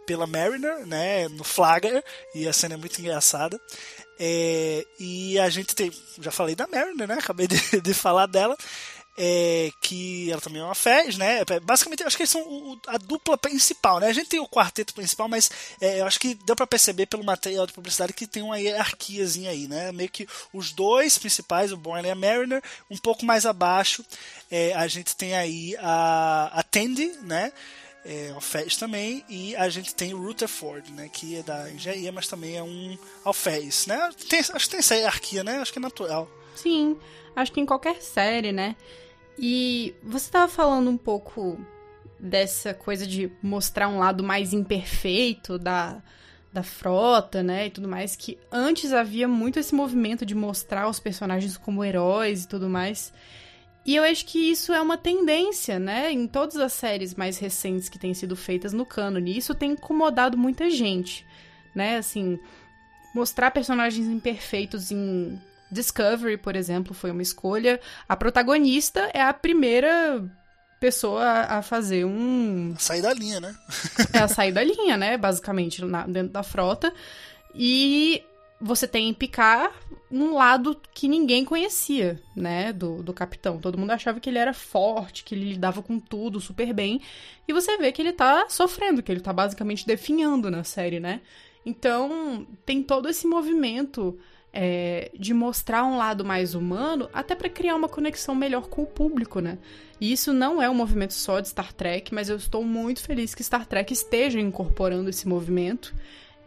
[0.08, 2.02] pela Mariner, né, no Flagger,
[2.34, 3.60] e a cena é muito engraçada.
[4.18, 8.56] É, e a gente tem, já falei da Mariner, né, acabei de, de falar dela,
[9.18, 12.80] é, que ela também é uma Fez, né, basicamente eu acho que eles são o-
[12.86, 16.34] a dupla principal, né, a gente tem o quarteto principal, mas é, eu acho que
[16.46, 20.26] deu pra perceber pelo material de publicidade que tem uma hierarquiazinha aí, né, meio que
[20.54, 24.02] os dois principais, o Bourne e a Mariner, um pouco mais abaixo,
[24.50, 27.52] é, a gente tem aí a, a Tandy, né,
[28.04, 32.56] é, alferes também, e a gente tem Rutherford, né, que é da engenharia, mas também
[32.56, 34.10] é um alferes, né?
[34.28, 35.58] Tem, acho que tem essa hierarquia, né?
[35.58, 36.28] Acho que é natural.
[36.54, 36.96] Sim,
[37.36, 38.76] acho que em qualquer série, né?
[39.38, 41.58] E você tava falando um pouco
[42.18, 46.02] dessa coisa de mostrar um lado mais imperfeito da,
[46.52, 47.66] da frota, né?
[47.66, 52.44] E tudo mais, que antes havia muito esse movimento de mostrar os personagens como heróis
[52.44, 53.12] e tudo mais.
[53.88, 56.12] E eu acho que isso é uma tendência, né?
[56.12, 59.32] Em todas as séries mais recentes que têm sido feitas no cânone.
[59.32, 61.26] E isso tem incomodado muita gente,
[61.74, 61.96] né?
[61.96, 62.38] Assim,
[63.14, 65.40] mostrar personagens imperfeitos em
[65.72, 67.80] Discovery, por exemplo, foi uma escolha.
[68.06, 70.22] A protagonista é a primeira
[70.78, 73.54] pessoa a a fazer um Sair da linha, né?
[74.12, 75.16] é a sair da linha, né?
[75.16, 76.92] Basicamente, na- dentro da frota.
[77.54, 78.22] E
[78.60, 79.72] você tem em Picard
[80.10, 82.72] um lado que ninguém conhecia, né?
[82.72, 83.58] Do, do capitão.
[83.58, 87.00] Todo mundo achava que ele era forte, que ele lidava com tudo super bem.
[87.46, 91.20] E você vê que ele tá sofrendo, que ele tá basicamente definhando na série, né?
[91.64, 94.18] Então, tem todo esse movimento
[94.52, 98.86] é, de mostrar um lado mais humano, até pra criar uma conexão melhor com o
[98.86, 99.58] público, né?
[100.00, 103.34] E isso não é um movimento só de Star Trek, mas eu estou muito feliz
[103.34, 105.94] que Star Trek esteja incorporando esse movimento.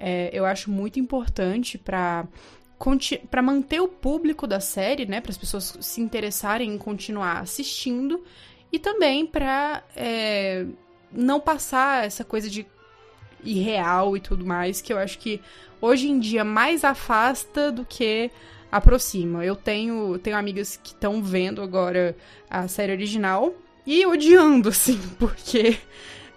[0.03, 2.27] É, eu acho muito importante para
[3.29, 8.23] para manter o público da série, né, para as pessoas se interessarem em continuar assistindo
[8.71, 9.83] e também para
[11.11, 12.65] não passar essa coisa de
[13.43, 15.39] irreal e tudo mais que eu acho que
[15.79, 18.31] hoje em dia mais afasta do que
[18.71, 19.45] aproxima.
[19.45, 22.15] Eu tenho tenho amigas que estão vendo agora
[22.49, 23.53] a série original
[23.85, 25.77] e odiando assim, porque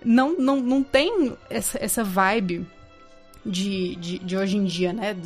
[0.05, 2.67] não não, não tem essa, essa vibe
[3.45, 5.17] de, de, de hoje em dia, né?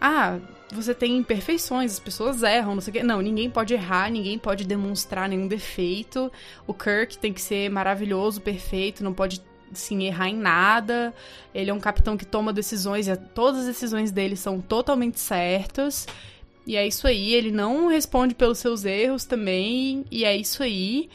[0.00, 0.38] Ah,
[0.72, 3.02] você tem imperfeições, as pessoas erram, não sei o quê.
[3.02, 6.30] Não, ninguém pode errar, ninguém pode demonstrar nenhum defeito.
[6.66, 9.42] O Kirk tem que ser maravilhoso, perfeito, não pode
[9.72, 11.14] sim errar em nada.
[11.54, 16.06] Ele é um capitão que toma decisões e todas as decisões dele são totalmente certas.
[16.66, 21.08] E é isso aí, ele não responde pelos seus erros também, e é isso aí.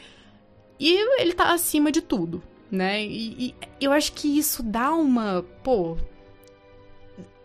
[0.80, 3.04] E ele tá acima de tudo, né?
[3.04, 5.44] E, e eu acho que isso dá uma.
[5.62, 5.98] Pô.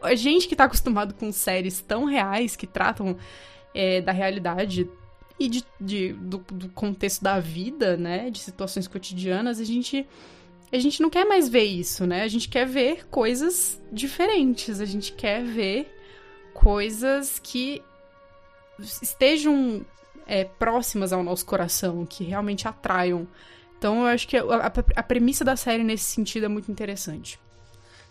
[0.02, 3.18] A gente que tá acostumado com séries tão reais que tratam
[3.74, 4.90] é, da realidade
[5.40, 8.30] e de, de do, do contexto da vida, né?
[8.30, 10.08] De situações cotidianas, a gente.
[10.72, 12.24] A gente não quer mais ver isso, né?
[12.24, 14.82] A gente quer ver coisas diferentes.
[14.82, 15.90] A gente quer ver
[16.54, 17.82] coisas que
[19.02, 19.86] estejam
[20.26, 23.28] é, próximas ao nosso coração, que realmente atraiam.
[23.78, 27.40] Então eu acho que a, a, a premissa da série nesse sentido é muito interessante.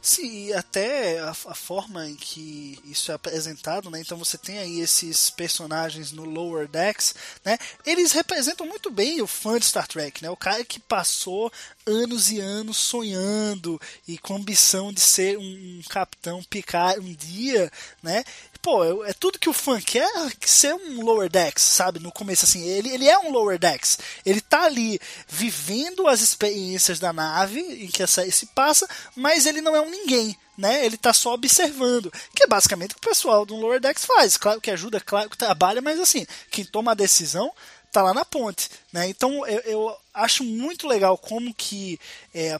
[0.06, 3.98] Sim, e até a, a, forma em que isso é apresentado, né?
[4.00, 7.12] Então você tem aí esses personagens no Lower Decks,
[7.44, 7.58] né?
[7.84, 10.30] Eles representam muito bem o fã de Star Trek, né?
[10.30, 11.52] O cara que passou
[11.84, 17.68] anos e anos sonhando e com ambição de ser um, um capitão picar um dia,
[18.00, 18.22] né?
[18.66, 22.00] Pô, é tudo que o fã quer ser um Lower Decks, sabe?
[22.00, 23.96] No começo, assim, ele, ele é um Lower Decks.
[24.24, 24.98] Ele tá ali
[25.28, 29.80] vivendo as experiências da nave em que a série se passa, mas ele não é
[29.80, 30.84] um ninguém, né?
[30.84, 34.36] Ele tá só observando, que é basicamente o que o pessoal do Lower Decks faz.
[34.36, 37.52] Claro que ajuda, claro que trabalha, mas assim, quem toma a decisão
[37.92, 39.08] tá lá na ponte, né?
[39.08, 42.00] Então eu, eu acho muito legal como que
[42.34, 42.58] é,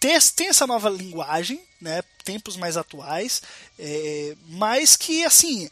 [0.00, 2.02] tem, tem essa nova linguagem, né?
[2.24, 3.42] Tempos mais atuais,
[3.78, 5.68] é, mas que assim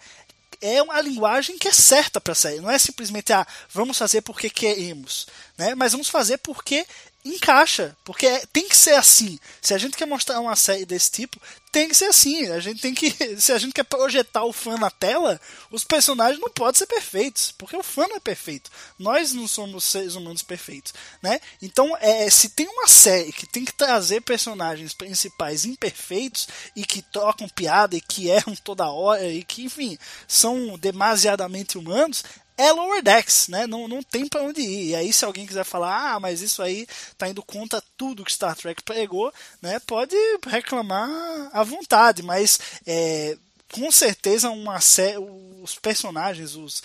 [0.61, 2.61] é uma linguagem que é certa para sair.
[2.61, 5.27] Não é simplesmente ah, vamos fazer porque queremos,
[5.59, 5.75] né?
[5.75, 6.87] Mas vamos fazer porque
[7.25, 9.39] encaixa, porque é, tem que ser assim.
[9.61, 11.41] Se a gente quer mostrar uma série desse tipo,
[11.75, 12.49] tem que ser assim.
[12.53, 13.11] A gente tem que.
[13.37, 15.41] Se a gente quer projetar o fã na tela,
[15.73, 17.53] os personagens não podem ser perfeitos.
[17.59, 18.71] Porque o fã não é perfeito.
[18.97, 20.95] Nós não somos seres humanos perfeitos.
[21.21, 21.41] Né?
[21.61, 27.03] Então, é, se tem uma série que tem que trazer personagens principais imperfeitos e que
[27.03, 32.23] trocam piada e que erram toda hora e que, enfim, são demasiadamente humanos,
[32.57, 33.67] é Lower Decks, né?
[33.67, 34.91] Não, não tem para onde ir.
[34.91, 36.87] E aí, se alguém quiser falar, ah, mas isso aí
[37.19, 39.81] tá indo contra tudo que Star Trek pregou, né?
[39.81, 40.15] Pode
[40.47, 41.11] reclamar
[41.53, 43.37] à vontade, mas é,
[43.73, 46.83] com certeza uma série, os personagens, os,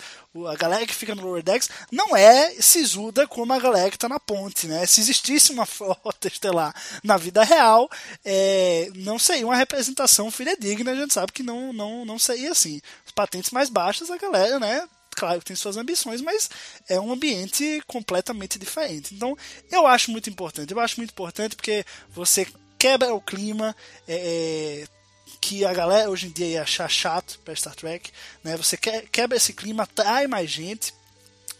[0.48, 4.08] a galera que fica no Lower Decks não é sisuda como a galera que tá
[4.08, 4.84] na ponte, né?
[4.86, 7.88] Se existisse uma frota estelar na vida real,
[8.24, 12.80] é, não seria uma representação fidedigna, a gente sabe que não, não, não seria assim.
[13.06, 14.88] Os patentes mais baixas, a galera, né?
[15.20, 16.48] claro, tem suas ambições, mas
[16.88, 19.14] é um ambiente completamente diferente.
[19.14, 19.36] Então,
[19.70, 20.72] eu acho muito importante.
[20.72, 22.46] Eu acho muito importante porque você
[22.80, 23.76] quebra o clima.
[24.08, 25.00] É, é
[25.40, 28.10] que a galera hoje em dia ia achar chato para Star Trek,
[28.44, 28.56] né?
[28.56, 30.92] Você quebra esse clima, atrai mais gente,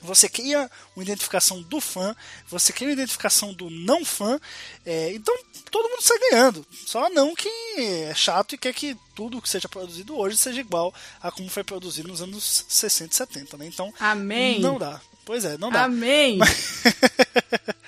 [0.02, 2.14] você cria uma identificação do fã,
[2.46, 4.38] você cria uma identificação do não fã,
[4.84, 5.34] é, então
[5.70, 6.66] todo mundo está ganhando.
[6.86, 10.92] Só não quem é chato e quer que tudo que seja produzido hoje seja igual
[11.22, 13.66] a como foi produzido nos anos 60 e 70, né?
[13.66, 14.60] Então, Amém.
[14.60, 15.00] não dá.
[15.24, 15.84] Pois é, não dá.
[15.84, 16.38] Amém.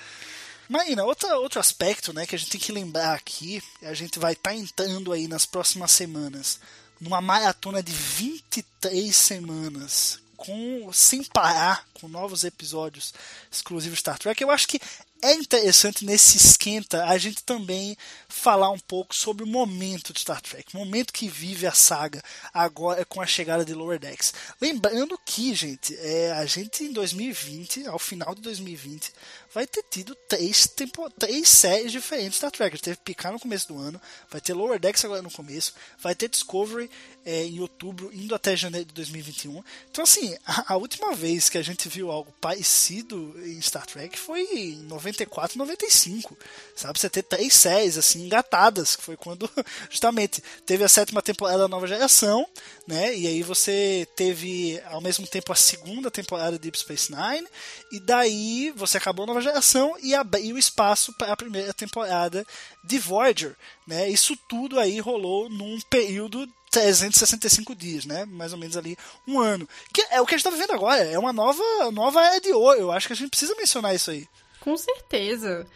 [0.73, 4.33] Marina, outra, outro aspecto né, que a gente tem que lembrar aqui, a gente vai
[4.33, 6.59] estar tá entrando aí nas próximas semanas
[6.99, 13.13] numa maratona de 23 semanas, com sem parar, com novos episódios
[13.51, 14.41] exclusivos Star Trek.
[14.41, 14.79] Eu acho que
[15.23, 20.41] é interessante nesse esquenta a gente também falar um pouco sobre o momento de Star
[20.41, 22.21] Trek, o momento que vive a saga
[22.53, 24.33] agora com a chegada de Lower Decks.
[24.59, 29.13] Lembrando que, gente, é, a gente em 2020, ao final de 2020,
[29.53, 32.77] vai ter tido três, tempo, três séries diferentes de Star Trek.
[32.81, 36.27] Teve Picard no começo do ano, vai ter Lower Decks agora no começo, vai ter
[36.27, 36.89] Discovery
[37.25, 39.63] é, em outubro, indo até janeiro de 2021.
[39.89, 44.17] Então, assim, a, a, última vez que a gente viu algo parecido em Star Trek
[44.19, 44.83] foi em
[45.13, 46.37] 94, 95.
[46.75, 46.99] Sabe?
[46.99, 49.49] Você ter três séries, assim, engatadas, que foi quando,
[49.89, 52.47] justamente, teve a sétima temporada da nova geração,
[52.87, 53.15] né?
[53.15, 57.47] E aí você teve, ao mesmo tempo, a segunda temporada de Deep Space Nine,
[57.91, 62.45] e daí você acabou a nova geração e abriu espaço para a primeira temporada
[62.83, 63.55] de Voyager,
[63.87, 64.09] né?
[64.09, 68.25] Isso tudo aí rolou num período 365 dias, né?
[68.25, 68.97] Mais ou menos ali
[69.27, 69.69] um ano.
[69.93, 72.51] Que é o que a gente tá vivendo agora, é uma nova, nova era de
[72.51, 72.79] ouro.
[72.79, 74.27] Eu acho que a gente precisa mencionar isso aí.
[74.63, 75.67] Com certeza.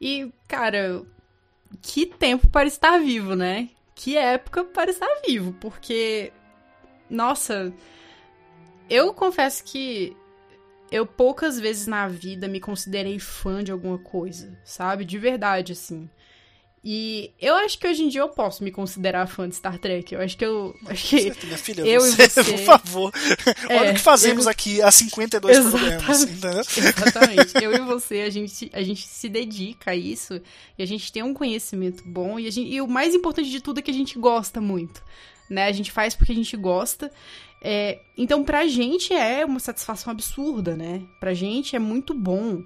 [0.00, 1.02] E, cara,
[1.80, 3.70] que tempo para estar vivo, né?
[3.94, 6.32] Que época para estar vivo, porque
[7.08, 7.72] nossa,
[8.90, 10.16] eu confesso que
[10.90, 15.04] eu poucas vezes na vida me considerei fã de alguma coisa, sabe?
[15.04, 16.10] De verdade, assim.
[16.84, 20.12] E eu acho que hoje em dia eu posso me considerar fã de Star Trek.
[20.12, 20.74] Eu acho que eu.
[20.86, 22.42] Acho que minha filha, eu você, e você.
[22.42, 23.12] Por favor.
[23.68, 24.50] É, Olha o que fazemos eu...
[24.50, 25.96] aqui há 52 Exatamente.
[25.96, 26.60] programas, entendeu?
[26.60, 27.64] Exatamente.
[27.64, 30.40] Eu e você, a gente, a gente se dedica a isso
[30.76, 33.78] e a gente tem um conhecimento bom e, gente, e o mais importante de tudo
[33.78, 35.04] é que a gente gosta muito.
[35.48, 35.66] Né?
[35.66, 37.12] A gente faz porque a gente gosta.
[37.62, 41.02] É, então, pra gente é uma satisfação absurda, né?
[41.20, 42.64] Pra gente é muito bom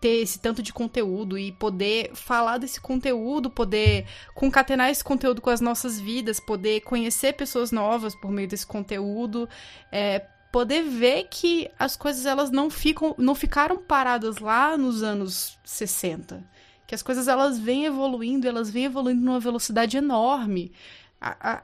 [0.00, 5.50] ter esse tanto de conteúdo e poder falar desse conteúdo, poder concatenar esse conteúdo com
[5.50, 9.48] as nossas vidas, poder conhecer pessoas novas por meio desse conteúdo,
[9.90, 15.58] é, poder ver que as coisas elas não ficam, não ficaram paradas lá nos anos
[15.64, 16.42] 60,
[16.86, 20.72] que as coisas elas vêm evoluindo, elas vêm evoluindo numa velocidade enorme.
[21.20, 21.62] A, a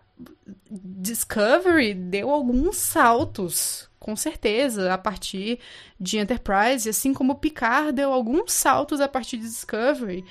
[0.70, 5.60] Discovery deu alguns saltos com certeza, a partir
[5.98, 10.24] de Enterprise, assim como Picard deu alguns saltos a partir de Discovery.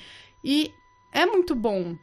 [0.44, 0.70] E
[1.10, 1.96] é muito bom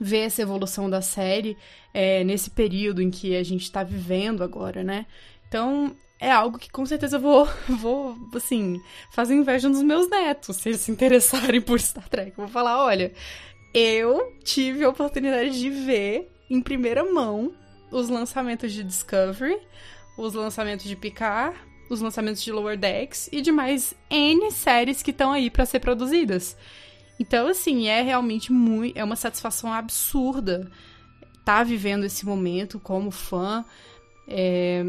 [0.00, 1.56] ver essa evolução da série
[1.94, 5.06] é, nesse período em que a gente está vivendo agora, né?
[5.46, 8.80] Então, é algo que com certeza eu vou, vou, assim,
[9.12, 12.30] fazer inveja nos meus netos, se eles se interessarem por Star Trek.
[12.30, 13.12] Eu vou falar, olha,
[13.72, 17.52] eu tive a oportunidade de ver em primeira mão
[17.90, 19.58] os lançamentos de Discovery,
[20.16, 21.56] os lançamentos de Picard,
[21.88, 25.80] os lançamentos de Lower Decks e de mais N séries que estão aí para ser
[25.80, 26.56] produzidas.
[27.18, 28.96] Então, assim, é realmente muito.
[28.96, 30.70] É uma satisfação absurda
[31.38, 33.64] estar tá vivendo esse momento como fã.
[34.26, 34.84] É,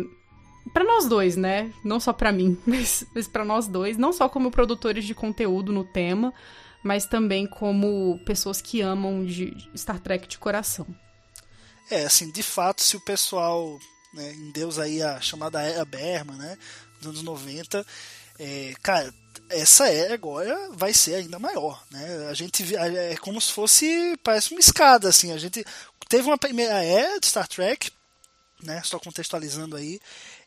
[0.73, 1.73] para nós dois, né?
[1.83, 3.97] Não só para mim, mas, mas para nós dois.
[3.97, 6.33] Não só como produtores de conteúdo no tema,
[6.83, 10.87] mas também como pessoas que amam de Star Trek de coração.
[11.89, 13.77] É, assim, de fato, se o pessoal
[14.13, 16.57] né, em Deus aí a chamada Era Berma, né,
[16.99, 17.85] dos anos 90.
[18.39, 19.13] É, cara,
[19.49, 22.27] essa é agora vai ser ainda maior, né?
[22.29, 25.31] A gente vi- é como se fosse parece uma escada assim.
[25.31, 25.63] A gente
[26.09, 27.91] teve uma primeira era de Star Trek,
[28.63, 28.81] né?
[28.83, 29.99] Só contextualizando aí.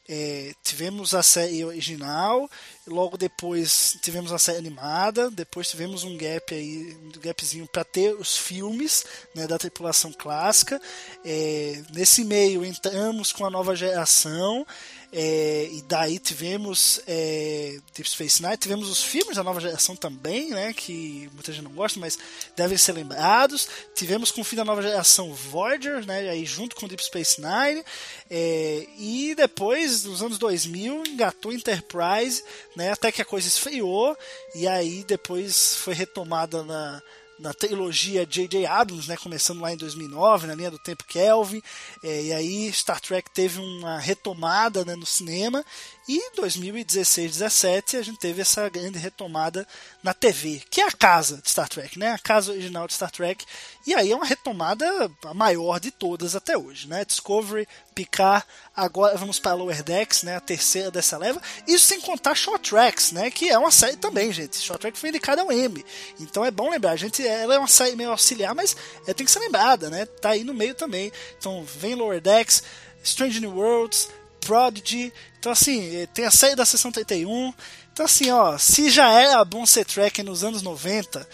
[0.07, 2.51] É, tivemos a série original,
[2.87, 8.15] logo depois tivemos a série animada, depois tivemos um gap aí, um gapzinho para ter
[8.15, 10.81] os filmes né, da tripulação clássica.
[11.25, 14.67] É, nesse meio entramos com a nova geração.
[15.17, 20.51] É, e daí tivemos é, Deep Space Nine, tivemos os filmes da nova geração também,
[20.51, 22.19] né, que muita gente não gosta, mas
[22.57, 23.69] devem ser lembrados.
[23.95, 27.85] Tivemos com o fim da nova geração Voyager, né, aí junto com Deep Space Nine.
[28.29, 32.43] É, e depois, nos anos 2000, engatou Enterprise,
[32.75, 34.19] né, até que a coisa esfriou.
[34.57, 37.01] E aí depois foi retomada na,
[37.39, 38.67] na trilogia J.J.
[38.67, 41.63] Abrams, né, começando lá em 2009, na linha do tempo Kelvin.
[42.03, 45.65] É, e aí Star Trek teve uma retomada né, no cinema.
[46.07, 49.67] E em 2016, 17 a gente teve essa grande retomada
[50.03, 52.13] na TV, que é a casa de Star Trek, né?
[52.13, 53.43] A casa original de Star Trek.
[53.87, 54.87] E aí é uma retomada
[55.25, 57.07] a maior de todas até hoje, né?
[57.07, 58.45] Discovery, Picard,
[58.77, 60.37] agora vamos para Lower Decks, né?
[60.37, 61.41] A terceira dessa leva.
[61.67, 63.31] Isso sem contar Short Tracks, né?
[63.31, 64.59] Que é uma série também, gente.
[64.59, 65.83] Short Track foi indicada ao Emmy.
[66.21, 69.25] Então é bom lembrar, a gente, ela é uma série meio auxiliar, mas é, tem
[69.25, 70.05] que ser lembrada, né?
[70.05, 71.11] Tá aí no meio também.
[71.39, 72.63] Então vem Lower Decks,
[73.03, 74.11] Strange New Worlds,
[74.45, 75.13] Prodigy.
[75.39, 77.53] Então, assim, eh, tem a série da Sessão 31.
[77.93, 81.27] Então, assim, ó, se já era bom ser track nos anos 90,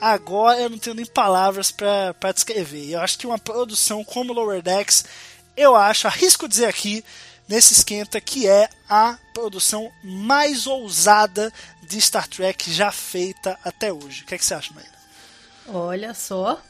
[0.00, 2.90] agora eu não tenho nem palavras pra pra descrever.
[2.90, 5.04] Eu acho que uma produção como Lower Decks,
[5.56, 7.04] eu acho, arrisco dizer aqui,
[7.48, 14.22] nesse esquenta, que é a produção mais ousada de Star Trek já feita até hoje.
[14.22, 14.90] O que, é que você acha, Maíra?
[15.68, 16.60] Olha só.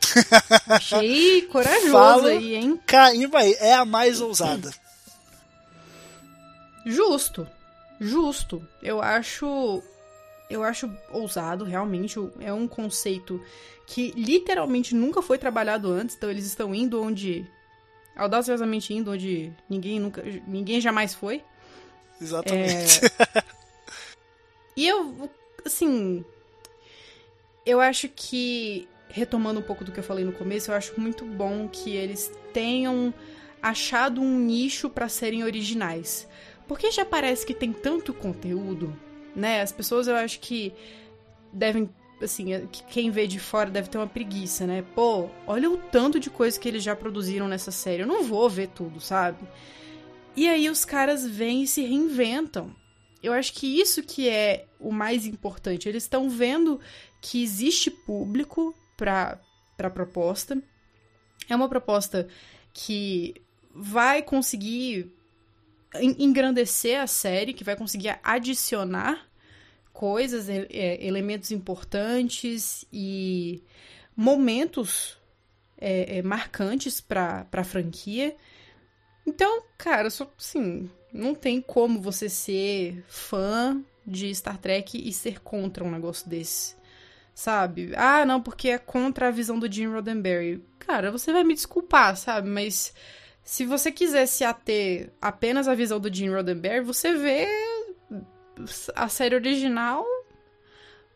[0.66, 2.28] Achei corajoso Fala.
[2.28, 2.80] aí, hein?
[2.86, 4.72] Carimba aí, é a mais ousada.
[6.84, 7.46] Justo.
[8.00, 8.66] Justo.
[8.82, 9.82] Eu acho.
[10.48, 12.18] Eu acho ousado, realmente.
[12.40, 13.42] É um conceito
[13.86, 16.16] que literalmente nunca foi trabalhado antes.
[16.16, 17.46] Então eles estão indo onde.
[18.16, 20.22] Audaciosamente indo onde ninguém nunca.
[20.46, 21.42] Ninguém jamais foi.
[22.20, 23.00] Exatamente.
[24.76, 25.30] E eu,
[25.64, 26.24] assim.
[27.64, 28.88] Eu acho que.
[29.12, 32.30] Retomando um pouco do que eu falei no começo, eu acho muito bom que eles
[32.52, 33.12] tenham
[33.60, 36.28] achado um nicho pra serem originais.
[36.70, 38.96] Porque já parece que tem tanto conteúdo,
[39.34, 39.60] né?
[39.60, 40.72] As pessoas eu acho que
[41.52, 41.90] devem.
[42.22, 44.84] Assim, que quem vê de fora deve ter uma preguiça, né?
[44.94, 48.02] Pô, olha o tanto de coisa que eles já produziram nessa série.
[48.02, 49.38] Eu não vou ver tudo, sabe?
[50.36, 52.72] E aí os caras vêm e se reinventam.
[53.20, 55.88] Eu acho que isso que é o mais importante.
[55.88, 56.78] Eles estão vendo
[57.20, 59.40] que existe público para
[59.76, 60.56] a proposta.
[61.48, 62.28] É uma proposta
[62.72, 63.34] que
[63.74, 65.12] vai conseguir
[65.94, 69.28] engrandecer a série, que vai conseguir adicionar
[69.92, 73.62] coisas, é, elementos importantes e
[74.16, 75.18] momentos
[75.78, 78.36] é, é, marcantes para a franquia.
[79.26, 85.40] Então, cara, só assim, não tem como você ser fã de Star Trek e ser
[85.40, 86.76] contra um negócio desse.
[87.34, 87.92] Sabe?
[87.96, 90.62] Ah, não, porque é contra a visão do Gene Roddenberry.
[90.78, 92.48] Cara, você vai me desculpar, sabe?
[92.48, 92.92] Mas
[93.50, 97.48] se você quiser se ater apenas à visão do Gene Roddenberry, você vê
[98.94, 100.06] a série original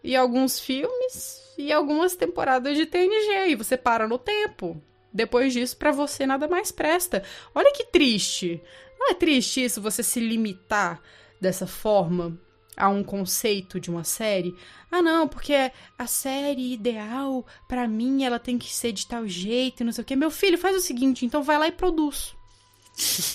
[0.02, 4.82] e alguns filmes e algumas temporadas de TNG e você para no tempo.
[5.12, 7.22] Depois disso, pra você nada mais presta.
[7.54, 8.60] Olha que triste.
[8.98, 11.00] Não é triste isso você se limitar
[11.40, 12.36] dessa forma
[12.76, 14.54] a um conceito de uma série?
[14.90, 19.80] Ah, não, porque a série ideal pra mim ela tem que ser de tal jeito,
[19.82, 20.14] e não sei o quê.
[20.16, 22.34] Meu filho, faz o seguinte, então vai lá e produz.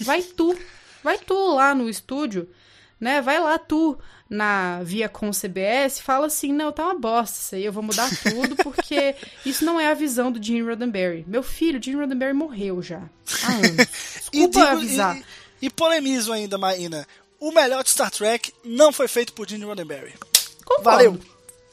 [0.02, 0.58] Vai tu.
[1.04, 2.50] Vai tu lá no estúdio,
[3.00, 3.22] né?
[3.22, 3.98] Vai lá tu
[4.30, 8.56] na Viacom CBS, fala assim, não, tá uma bosta isso aí, eu vou mudar tudo
[8.58, 11.26] porque isso não é a visão do Gene Roddenberry.
[11.28, 13.00] Meu filho, Gene Roddenberry morreu já
[13.44, 13.88] há anos.
[14.32, 15.18] E, Desculpa digo- avisar.
[15.18, 15.24] e,
[15.66, 17.08] e polemizo ainda, Marina.
[17.40, 20.14] O melhor de Star Trek não foi feito por Gene Roddenberry.
[20.66, 20.84] Concordo.
[20.84, 21.20] Valeu.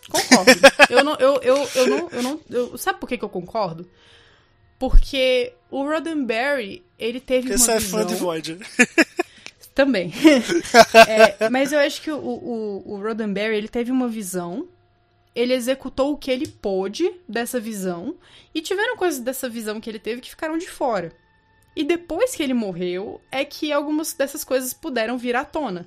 [0.09, 0.53] Concordo.
[0.91, 3.89] eu não, eu, eu, eu não, eu não, eu- sabe por que, que eu concordo?
[4.79, 8.01] Porque o Roddenberry, ele teve Porque uma você é visão...
[8.01, 8.59] fã de Voyager.
[9.75, 10.13] Também.
[11.09, 14.67] É, mas eu acho que o, o, o Roddenberry, ele teve uma visão,
[15.35, 18.17] ele executou o que ele pôde dessa visão,
[18.55, 21.13] e tiveram coisas dessa visão que ele teve que ficaram de fora.
[21.77, 25.87] E depois que ele morreu, é que algumas dessas coisas puderam vir à tona.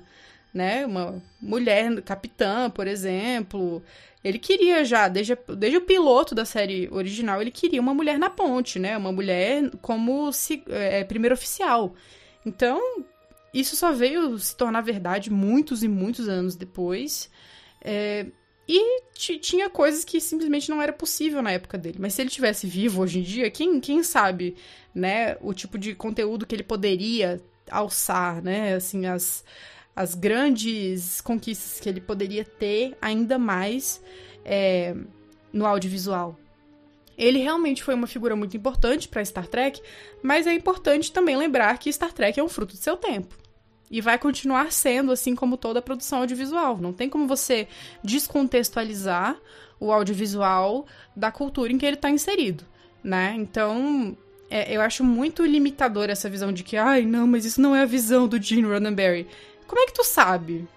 [0.54, 0.86] Né?
[0.86, 3.82] Uma mulher capitã, por exemplo.
[4.22, 8.30] Ele queria já, desde, desde o piloto da série original, ele queria uma mulher na
[8.30, 8.96] ponte, né?
[8.96, 11.94] Uma mulher como se, é, primeiro oficial.
[12.46, 13.02] Então,
[13.52, 17.30] isso só veio se tornar verdade muitos e muitos anos depois.
[17.82, 18.26] É,
[18.72, 21.96] e tinha coisas que simplesmente não era possível na época dele.
[21.98, 24.54] Mas se ele tivesse vivo hoje em dia, quem, quem sabe,
[24.94, 29.44] né, o tipo de conteúdo que ele poderia alçar, né, assim, as,
[29.96, 34.00] as grandes conquistas que ele poderia ter ainda mais
[34.44, 34.94] é,
[35.52, 36.38] no audiovisual.
[37.18, 39.82] Ele realmente foi uma figura muito importante para Star Trek,
[40.22, 43.36] mas é importante também lembrar que Star Trek é um fruto do seu tempo.
[43.90, 46.78] E vai continuar sendo, assim como toda a produção audiovisual.
[46.78, 47.66] Não tem como você
[48.04, 49.36] descontextualizar
[49.80, 50.86] o audiovisual
[51.16, 52.64] da cultura em que ele está inserido,
[53.02, 53.34] né?
[53.36, 54.16] Então,
[54.50, 57.82] é, eu acho muito limitador essa visão de que, ai, não, mas isso não é
[57.82, 59.26] a visão do Gene Roddenberry.
[59.66, 60.68] Como é que tu sabe?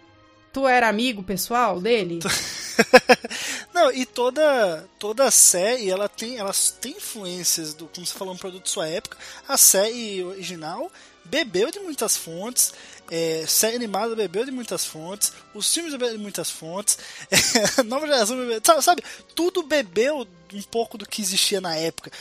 [0.53, 2.19] Tu era amigo pessoal dele?
[3.73, 8.35] Não, e toda toda a série, ela tem, elas têm influências do, como você falou,
[8.35, 9.17] um produto de sua época.
[9.47, 10.91] A série original
[11.25, 12.71] bebeu de muitas fontes,
[13.09, 16.97] é, série animada bebeu de muitas fontes, os filmes beberam de muitas fontes,
[17.29, 19.03] é, nova geração bebeu, sabe,
[19.35, 22.11] tudo bebeu um pouco do que existia na época.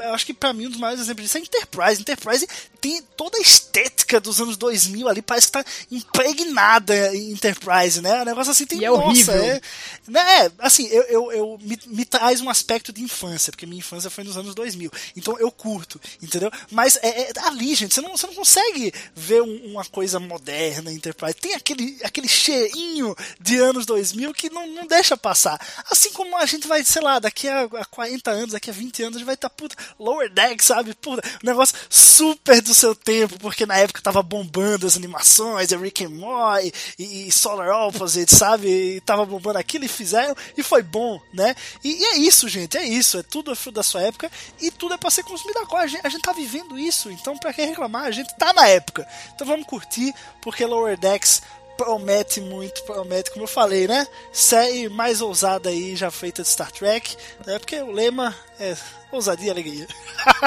[0.00, 2.00] Eu acho que para mim um dos maiores exemplos disso é Enterprise.
[2.00, 2.48] Enterprise
[2.80, 8.22] tem toda a estética dos anos 2000 ali, parece que tá impregnada em Enterprise, né?
[8.22, 9.34] O negócio assim tem, e é nossa, horrível.
[9.34, 9.60] é,
[10.08, 14.10] né, assim, eu, eu, eu me, me, traz um aspecto de infância, porque minha infância
[14.10, 14.90] foi nos anos 2000.
[15.16, 16.50] Então eu curto, entendeu?
[16.70, 20.92] Mas é, é ali, gente, você não, você não consegue ver um, uma coisa moderna
[20.92, 21.34] Enterprise.
[21.34, 25.60] Tem aquele, aquele cheirinho de anos 2000 que não, não deixa passar.
[25.90, 29.02] Assim como a gente vai, sei lá, daqui a a 40 anos, daqui a 20
[29.02, 30.94] anos, a gente vai estar, tá, puta, Lower Deck, sabe?
[30.94, 35.76] Puta, um negócio super do seu tempo, porque na época tava bombando as animações, a
[35.76, 38.68] Rick and Morty e, e Solar Opposite, sabe?
[38.68, 41.54] E tava bombando aquilo e fizeram, e foi bom, né?
[41.84, 44.94] E, e, é isso, gente, é isso, é tudo fruto da sua época e tudo
[44.94, 45.84] é pra ser consumido agora.
[45.84, 48.66] A gente, a gente tá vivendo isso, então pra quem reclamar, a gente tá na
[48.68, 49.06] época.
[49.34, 51.42] Então vamos curtir, porque Lower Decks
[51.76, 54.06] promete muito, promete, como eu falei, né?
[54.32, 57.16] Série mais ousada aí já feita de Star Trek,
[57.46, 57.58] né?
[57.58, 58.76] Porque o lema é
[59.10, 59.86] ousadia e alegria.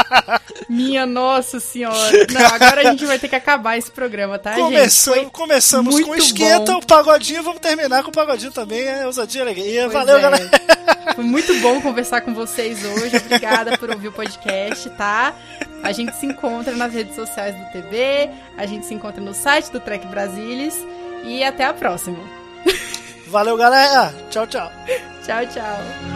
[0.67, 2.28] Minha nossa senhora.
[2.32, 5.32] Não, agora a gente vai ter que acabar esse programa, tá, Começamos, gente?
[5.32, 6.80] começamos com esquenta, bom.
[6.80, 9.82] o pagodinho, vamos terminar com o pagodinho também, é ousadia e alegria.
[9.84, 10.21] Pois Valeu, é.
[10.21, 10.49] galera.
[11.13, 13.17] Foi muito bom conversar com vocês hoje.
[13.17, 15.36] Obrigada por ouvir o podcast, tá?
[15.84, 19.71] A gente se encontra nas redes sociais do TV, a gente se encontra no site
[19.71, 20.76] do Trek Brasilis
[21.26, 22.19] e até a próxima.
[23.28, 24.13] Valeu, galera.
[24.30, 24.71] Tchau, tchau.
[25.26, 26.14] tchau, tchau.